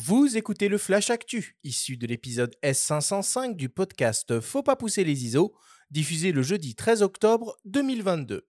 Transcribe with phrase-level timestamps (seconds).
[0.00, 5.24] Vous écoutez le Flash Actu, issu de l'épisode S505 du podcast Faut pas pousser les
[5.24, 5.56] ISO,
[5.90, 8.46] diffusé le jeudi 13 octobre 2022.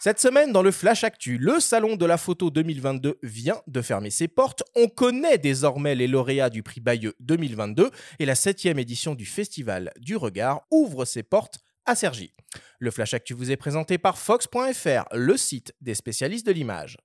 [0.00, 4.10] Cette semaine, dans le Flash Actu, le Salon de la photo 2022 vient de fermer
[4.10, 4.62] ses portes.
[4.76, 7.90] On connaît désormais les lauréats du prix Bayeux 2022
[8.20, 12.32] et la septième édition du Festival du Regard ouvre ses portes à Cergy.
[12.78, 16.96] Le Flash Actu vous est présenté par Fox.fr, le site des spécialistes de l'image.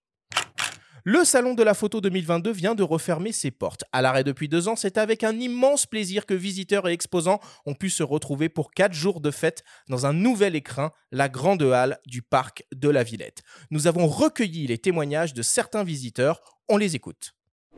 [1.05, 3.83] Le Salon de la photo 2022 vient de refermer ses portes.
[3.91, 7.73] À l'arrêt depuis deux ans, c'est avec un immense plaisir que visiteurs et exposants ont
[7.73, 11.99] pu se retrouver pour quatre jours de fête dans un nouvel écrin, la grande halle
[12.05, 13.43] du parc de la Villette.
[13.69, 16.41] Nous avons recueilli les témoignages de certains visiteurs.
[16.69, 17.33] On les écoute.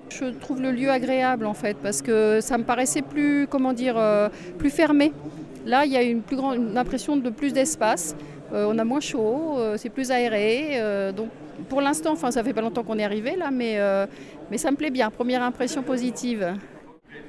[0.10, 3.98] Je trouve le lieu agréable en fait parce que ça me paraissait plus, comment dire,
[3.98, 5.12] euh, plus fermé.
[5.66, 8.16] Là, il y a une plus grande impression de plus d'espace.
[8.54, 11.12] Euh, on a moins chaud, euh, c'est plus aéré.
[11.18, 11.30] donc
[11.70, 14.06] pour l'instant, enfin, ça fait pas longtemps qu'on est arrivé là, mais, euh,
[14.52, 15.10] mais ça me plaît bien.
[15.10, 16.54] Première impression positive.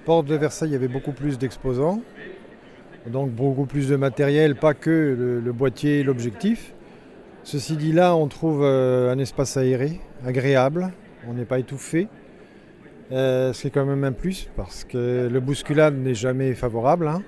[0.05, 2.01] Porte de Versailles, il y avait beaucoup plus d'exposants,
[3.07, 6.75] donc beaucoup plus de matériel, pas que le, boîtier et l'objectif.
[7.43, 10.93] Ceci dit, là, on trouve euh, un espace aéré, agréable,
[11.29, 12.09] on n'est pas étouffé.
[13.13, 17.07] Euh, c'est quand même un plus parce que le bousculade n'est jamais favorable.
[17.07, 17.23] Hein.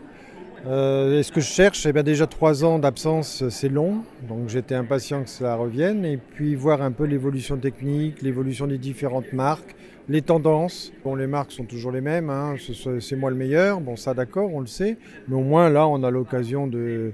[0.66, 4.48] Euh, et ce que je cherche, eh bien déjà trois ans d'absence, c'est long, donc
[4.48, 9.32] j'étais impatient que cela revienne, et puis voir un peu l'évolution technique, l'évolution des différentes
[9.32, 9.76] marques,
[10.08, 10.92] les tendances.
[11.04, 12.56] Bon, les marques sont toujours les mêmes, hein,
[13.00, 14.96] c'est moi le meilleur, bon ça d'accord, on le sait,
[15.28, 17.12] mais au moins là on a l'occasion de,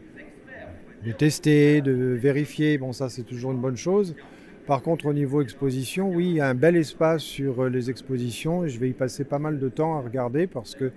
[1.04, 4.14] de tester, de vérifier, bon ça c'est toujours une bonne chose.
[4.66, 8.64] Par contre, au niveau exposition, oui, il y a un bel espace sur les expositions.
[8.64, 10.90] Et je vais y passer pas mal de temps à regarder parce que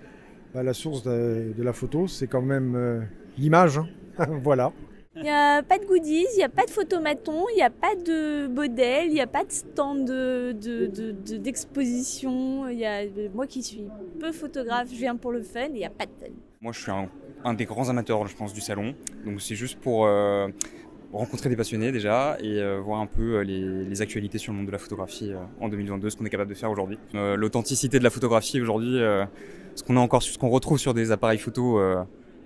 [0.54, 3.00] bah, la source de, la photo, c'est quand même euh,
[3.36, 3.78] l'image.
[3.78, 3.88] Hein.
[4.42, 4.72] voilà.
[5.16, 7.70] Il n'y a pas de goodies, il n'y a pas de photomaton, il n'y a
[7.70, 12.66] pas de modèle, il n'y a pas de stand d'exposition.
[12.66, 13.88] De, de, moi qui suis
[14.20, 16.30] peu photographe, je viens pour le fun et il n'y a pas de fun.
[16.60, 16.92] Moi je suis
[17.44, 18.94] un, des grands amateurs, je pense, du salon.
[19.24, 20.46] Donc c'est juste pour euh,
[21.12, 24.72] rencontrer des passionnés déjà et euh, voir un peu les, actualités sur le monde de
[24.72, 26.98] la photographie en 2022, ce qu'on est capable de faire aujourd'hui.
[27.12, 29.00] L'authenticité de la photographie aujourd'hui
[29.78, 32.02] ce qu'on a encore, ce qu'on retrouve sur des appareils photo euh,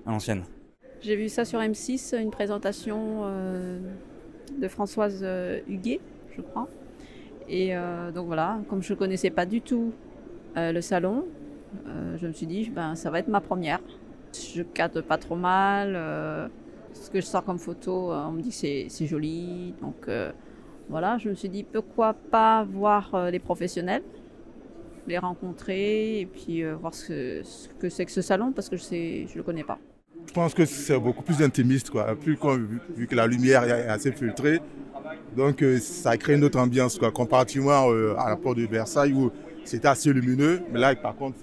[0.06, 0.44] à l'ancienne.
[1.00, 3.78] J'ai vu ça sur M6, une présentation euh,
[4.58, 6.00] de Françoise euh, Huguet,
[6.36, 6.68] je crois.
[7.48, 7.74] Et
[8.14, 9.92] donc voilà, comme je ne connaissais pas du tout
[10.56, 11.26] le salon,
[12.16, 13.80] je me suis dit, ben, ça va être ma première.
[14.32, 16.50] Je cadre pas trop mal.
[16.92, 19.74] Ce que je sors comme photo, on me dit que c'est joli.
[19.80, 20.08] Donc
[20.88, 24.02] voilà, je me suis dit, pourquoi pas voir les professionnels
[25.06, 27.42] les rencontrer et puis euh, voir ce,
[27.78, 29.78] que c'est que ce salon parce que je ne je le connais pas.
[30.26, 32.14] Je pense que c'est beaucoup plus intimiste, quoi.
[32.14, 32.38] Plus
[32.96, 34.60] vu, que la lumière est assez filtrée,
[35.36, 37.10] donc euh, ça crée une autre ambiance, quoi.
[37.10, 39.32] Comparativement euh, à la porte de Versailles où
[39.64, 41.38] c'était assez lumineux, mais là par contre,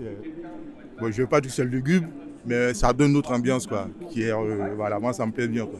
[0.99, 2.07] bon, je ne veux pas dire que c'est lugubre,
[2.45, 3.89] mais ça donne une autre ambiance, quoi.
[4.09, 4.33] Qui est,
[4.75, 5.79] voilà, moi ça me plaît bien, quoi.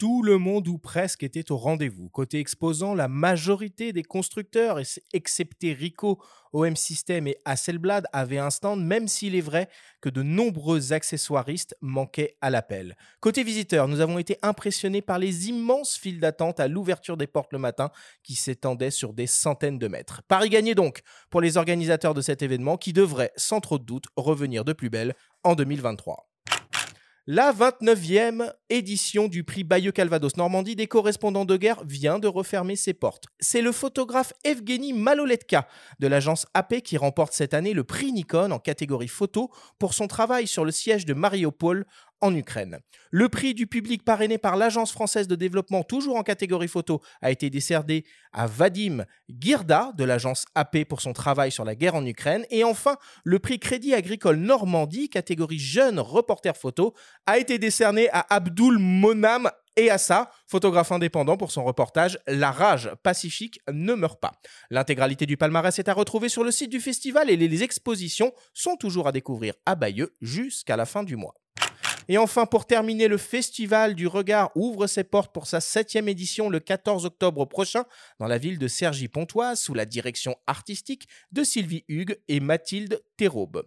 [0.00, 2.08] Tout le monde ou presque était au rendez-vous.
[2.08, 4.78] Côté exposant, la majorité des constructeurs,
[5.12, 6.18] excepté Ricoh,
[6.54, 9.68] OM System et Hasselblad, avaient un stand, même s'il est vrai
[10.00, 12.96] que de nombreux accessoiristes manquaient à l'appel.
[13.20, 17.52] Côté visiteurs, nous avons été impressionnés par les immenses files d'attente à l'ouverture des portes
[17.52, 17.90] le matin
[18.22, 20.22] qui s'étendaient sur des centaines de mètres.
[20.28, 24.06] Paris gagné donc pour les organisateurs de cet événement qui devrait, sans trop de doute,
[24.16, 26.29] revenir de plus belle en 2023.
[27.32, 32.74] La 29e édition du prix Bayeux Calvados Normandie des correspondants de guerre vient de refermer
[32.74, 33.26] ses portes.
[33.38, 35.68] C'est le photographe Evgeny Maloletka
[36.00, 39.48] de l'agence AP qui remporte cette année le prix Nikon en catégorie photo
[39.78, 41.86] pour son travail sur le siège de Mariupol
[42.20, 42.80] en Ukraine.
[43.10, 47.30] Le prix du public parrainé par l'Agence française de développement, toujours en catégorie photo, a
[47.30, 52.06] été décerné à Vadim Girda de l'agence AP pour son travail sur la guerre en
[52.06, 52.44] Ukraine.
[52.50, 56.94] Et enfin, le prix Crédit Agricole Normandie, catégorie jeune reporter photo,
[57.26, 59.88] a été décerné à Abdul Monam et
[60.46, 64.32] photographe indépendant pour son reportage La rage pacifique ne meurt pas.
[64.70, 68.76] L'intégralité du palmarès est à retrouver sur le site du festival et les expositions sont
[68.76, 71.34] toujours à découvrir à Bayeux jusqu'à la fin du mois.
[72.10, 76.48] Et enfin, pour terminer, le Festival du Regard ouvre ses portes pour sa septième édition
[76.48, 77.84] le 14 octobre prochain
[78.18, 83.62] dans la ville de Cergy-Pontoise sous la direction artistique de Sylvie Hugues et Mathilde Théraube.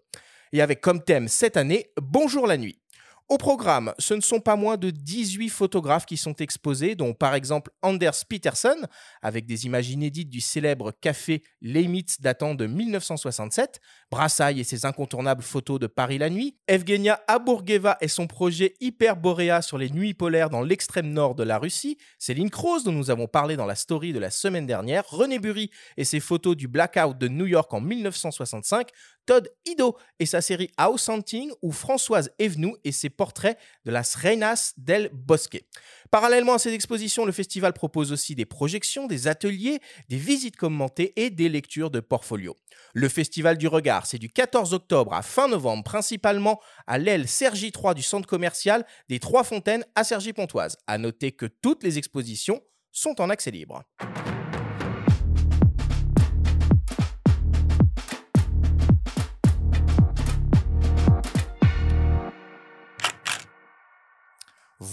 [0.51, 2.83] Et avec comme thème cette année Bonjour la nuit.
[3.30, 7.36] Au programme, ce ne sont pas moins de 18 photographes qui sont exposés, dont par
[7.36, 8.75] exemple Anders Peterson,
[9.22, 13.80] avec des images inédites du célèbre café Leimitz datant de 1967,
[14.12, 19.62] Brassailles et ses incontournables photos de Paris la nuit, Evgenia Aburgeva et son projet Hyperborea
[19.62, 23.28] sur les nuits polaires dans l'extrême nord de la Russie, Céline Kroos dont nous avons
[23.28, 27.18] parlé dans la story de la semaine dernière, René Burry et ses photos du blackout
[27.18, 28.90] de New York en 1965,
[29.25, 34.16] Todd Ido et sa série House Hunting ou Françoise Evenou et ses portraits de las
[34.16, 35.64] Reinas del Bosque.
[36.12, 39.80] Parallèlement à ces expositions, le festival propose aussi des projections, des ateliers,
[40.10, 42.56] des visites commentées et des lectures de portfolio.
[42.94, 47.72] Le Festival du Regard, c'est du 14 octobre à fin novembre, principalement à l'aile Sergi
[47.72, 50.78] 3 du centre commercial des Trois Fontaines à Cergy-Pontoise.
[50.88, 52.62] À noter que toutes les expositions
[52.92, 53.84] sont en accès libre.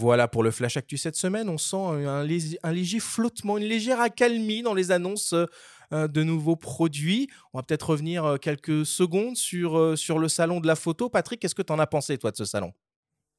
[0.00, 1.50] Voilà pour le Flash Actu cette semaine.
[1.50, 5.34] On sent un, léger, flottement, une légère accalmie dans les annonces
[5.92, 7.28] euh, de nouveaux produits.
[7.52, 11.10] On va peut-être revenir euh, quelques secondes sur, euh, sur le salon de la photo.
[11.10, 12.72] Patrick, qu'est-ce que tu en as pensé, toi, de ce salon?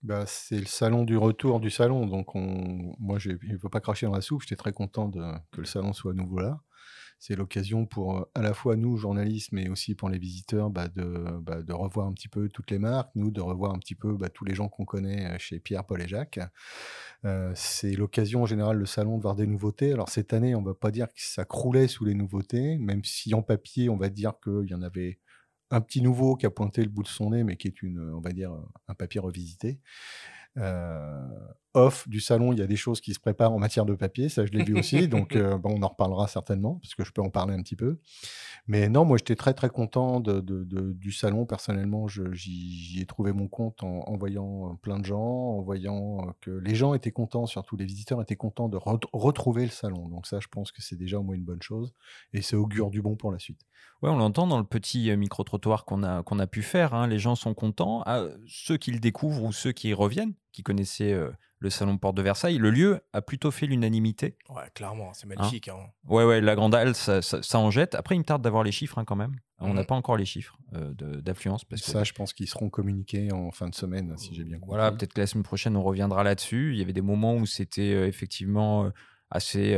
[0.04, 2.94] Bah, c'est le salon du retour du salon, donc on...
[3.00, 5.20] moi je ne veux pas cracher dans la soupe, j'étais très content de...
[5.52, 6.60] que le salon soit à nouveau là
[7.22, 10.88] c'est l'occasion pour euh, à la fois nous, journalistes, mais aussi pour les visiteurs, bah,
[10.96, 14.18] bah, de, revoir un petit peu toutes les marques, nous, de revoir un petit peu
[14.18, 16.40] bah, tous les gens qu'on connaît euh, chez Pierre, Paul et Jacques.
[17.24, 19.94] Euh, c'est l'occasion en général, le salon, de voir des nouveautés.
[19.94, 23.04] Alors cette année, on ne va pas dire que ça croulait sous les nouveautés, même
[23.04, 25.20] si en papier, on va dire qu'il y en avait
[25.70, 28.20] un petit nouveau qui a pointé le bout de son nez, mais qui est une,
[28.88, 29.80] un papier revisité.
[31.74, 34.30] Off du salon, il y a des choses qui se préparent en matière de papier,
[34.30, 37.12] ça je l'ai vu aussi, donc euh, bon, on en reparlera certainement, parce que je
[37.12, 38.00] peux en parler un petit peu.
[38.68, 43.48] Mais non, moi j'étais très très content de, du salon, personnellement, j'y ai trouvé mon
[43.48, 47.86] compte en, voyant plein de gens, en voyant que les gens étaient contents, surtout les
[47.86, 48.78] visiteurs étaient contents de
[49.14, 50.10] retrouver le salon.
[50.10, 51.94] Donc ça, je pense que c'est déjà au moins une bonne chose,
[52.34, 53.62] et c'est augure du bon pour la suite.
[54.02, 56.94] Ouais, on l'entend dans le petit micro-trottoir qu'on a, qu'on a pu faire.
[56.94, 57.08] Hein.
[57.08, 58.04] Les gens sont contents.
[58.06, 61.16] Ah, ceux qui le découvrent ou ceux qui reviennent, qui connaissaient
[61.62, 64.36] le salon Porte de Versailles, le lieu a plutôt fait l'unanimité.
[64.50, 65.36] Ouais, clairement, c'est hein.
[65.38, 65.70] magnifique.
[65.70, 65.78] Hein.
[66.08, 67.22] Ouais, ouais, la Grande Halle, ça,
[67.54, 67.96] en jette.
[67.96, 69.36] Après, il me tarde d'avoir les chiffres quand même.
[69.60, 69.86] On n'a mmh.
[69.86, 71.64] pas encore les chiffres d'affluence.
[71.64, 74.76] Parce ça, je pense qu'ils seront communiqués en fin de semaine, si j'ai bien compris.
[74.76, 76.72] Voilà, peut-être que la semaine prochaine, on reviendra là-dessus.
[76.74, 78.92] Il y avait des moments où c'était effectivement
[79.30, 79.78] assez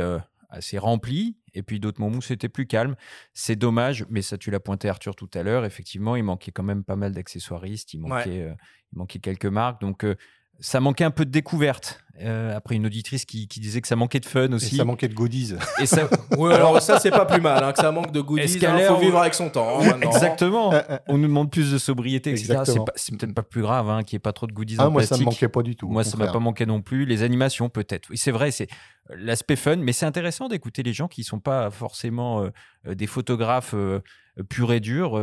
[0.54, 2.96] assez rempli, et puis d'autres moments où c'était plus calme.
[3.32, 5.64] C'est dommage, mais ça, tu l'as pointé Arthur tout à l'heure.
[5.64, 8.54] Effectivement, il manquait quand même pas mal d'accessoiristes, il manquait, euh,
[8.92, 9.80] il manquait quelques marques.
[9.80, 10.16] Donc, euh,
[10.60, 12.04] ça manquait un peu de découverte.
[12.20, 14.76] Euh, après, une auditrice qui, disait que ça manquait de fun aussi.
[14.76, 15.54] Et ça manquait de goodies.
[15.80, 16.08] Et ça...
[16.32, 18.54] alors ça, c'est pas plus mal, hein, que ça manque de goodies.
[18.54, 19.80] Il hein, faut vivre avec son temps.
[19.80, 20.72] Hein, exactement.
[21.08, 22.62] on nous demande plus de sobriété, etc.
[22.94, 24.90] C'est peut-être pas plus grave hein, qu'il n'y ait pas trop de goodies ah, en
[24.90, 25.88] moi, ça me manquait pas du tout.
[25.88, 27.04] Moi, ça m'a pas manqué non plus.
[27.04, 28.08] Les animations, peut-être.
[28.10, 28.68] Oui, c'est vrai, c'est
[29.10, 32.50] l'aspect fun, mais c'est intéressant d'écouter les gens qui ne sont pas forcément euh,
[32.86, 34.00] euh, des photographes euh,
[34.48, 35.16] purs et durs.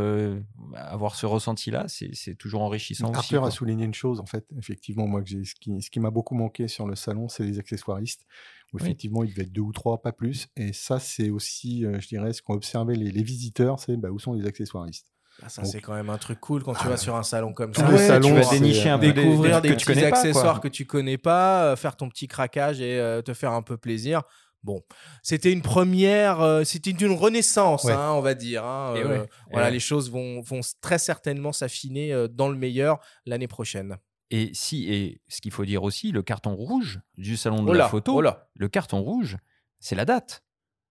[0.75, 3.11] avoir ce ressenti-là, c'est toujours enrichissant.
[3.11, 6.11] Arthur a souligné une chose, en fait, effectivement, moi, que ce qui, ce qui m'a
[6.11, 8.25] beaucoup manqué sur le salon, c'est les accessoiristes,
[8.73, 10.47] où effectivement, il devait être deux ou trois, pas plus.
[10.55, 14.33] Et ça, c'est aussi, je dirais, ce qu'ont observé les, visiteurs, c'est bah, où sont
[14.33, 15.11] les accessoiristes.
[15.43, 16.97] Ah, ça, c'est quand même un truc cool quand tu vas ah.
[16.97, 17.83] sur un salon comme ça.
[18.19, 21.95] tu vas dénicher un peu découvrir des, petits accessoires que tu connais pas, euh, faire
[21.95, 24.23] ton petit craquage et euh, te faire un peu plaisir.
[24.63, 24.83] Bon,
[25.23, 28.63] c'était une première, euh, c'était une renaissance, hein, on va dire.
[28.63, 33.97] Hein, voilà, les choses vont, vont très certainement s'affiner dans le meilleur l'année prochaine.
[34.31, 37.89] Et si, et ce qu'il faut dire aussi, le carton rouge du salon de la
[37.89, 38.21] photo,
[38.55, 39.37] le carton rouge,
[39.79, 40.43] c'est la date.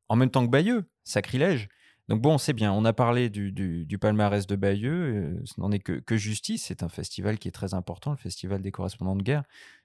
[0.08, 1.68] En même temps que Bayeux, sacrilège.
[2.08, 5.78] Donc bon, c'est bien, on a parlé du, palmarès de Bayeux, euh, ce n'en est
[5.78, 9.44] que, justice, c'est un festival qui est très important, le festival des correspondants de guerre,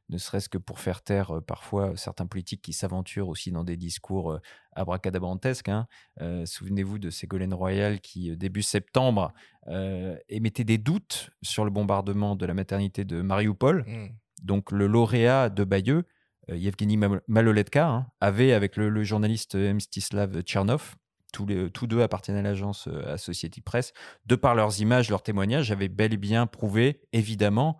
[0.09, 3.77] ne serait-ce que pour faire taire euh, parfois certains politiques qui s'aventurent aussi dans des
[3.77, 4.39] discours euh,
[4.73, 5.69] abracadabrantesques.
[5.69, 5.87] Hein.
[6.45, 9.31] Souvenez-vous de Ségolène Royal qui, début septembre,
[10.27, 13.85] émettait des doutes sur le bombardement de la maternité de Mariupol.
[13.87, 14.07] Mmh.
[14.43, 16.03] Donc le lauréat de Bayeux,
[16.49, 20.97] Yevgeny Maloletka, hein, avait, avec le, le journaliste Mstislav Tchernov,
[21.35, 23.93] tous, deux appartiennent à l'agence euh, Associated Press,
[24.25, 27.77] de par leurs images, leurs témoignages, avaient bel et bien prouvé, évidemment,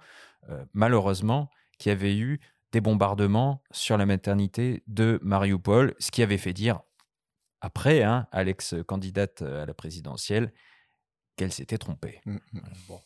[0.50, 2.40] euh, malheureusement, qu'il y avait eu
[2.72, 6.82] des bombardements sur la maternité de Mariupol, ce qui avait fait dire,
[7.62, 10.54] après, hein, à l'ex-candidate euh, à la présidentielle,
[11.36, 12.22] qu'elle s'était trompée.
[12.26, 12.60] Mmh, mmh.
[12.88, 13.00] Bon.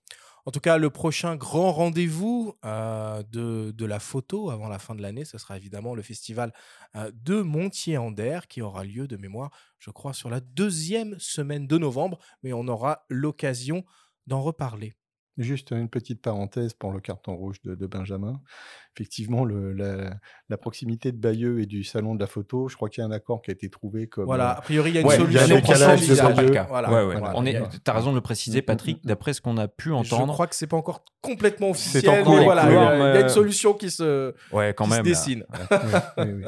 [0.46, 5.02] En tout cas, le prochain grand rendez-vous euh, de, la photo avant la fin de
[5.02, 6.54] l'année, ce sera évidemment le festival
[6.96, 11.78] euh, de Montier-Ander qui aura lieu de mémoire, je crois, sur la deuxième semaine de
[11.78, 13.86] novembre, mais on aura l'occasion
[14.28, 14.96] d'en reparler.
[15.40, 18.42] Juste une petite parenthèse pour le carton rouge de, Benjamin.
[18.94, 23.02] Effectivement, le, la, proximité de Bayeux et du salon de la photo, je crois qu'il
[23.02, 24.26] y a un accord qui a été trouvé comme.
[24.26, 25.40] Voilà, a priori, il y a une solution.
[25.46, 26.66] Il y a un décalage de Bayeux.
[26.68, 26.90] Voilà.
[27.72, 30.28] Tu as raison de le préciser, Patrick, d'après ce qu'on a pu entendre.
[30.28, 32.22] Je crois que c'est pas encore complètement officiel.
[32.22, 35.46] Encore voilà, il y a une solution qui se, ouais, quand qui même, se dessine.
[36.18, 36.44] oui, oui,